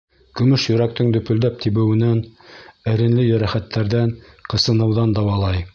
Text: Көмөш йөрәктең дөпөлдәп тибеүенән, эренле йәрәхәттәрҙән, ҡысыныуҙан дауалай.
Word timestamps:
Көмөш 0.37 0.63
йөрәктең 0.69 1.11
дөпөлдәп 1.17 1.59
тибеүенән, 1.65 2.23
эренле 2.95 3.27
йәрәхәттәрҙән, 3.29 4.17
ҡысыныуҙан 4.55 5.17
дауалай. 5.21 5.67